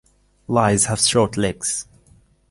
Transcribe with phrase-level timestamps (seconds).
[0.47, 1.85] Lies have short legs.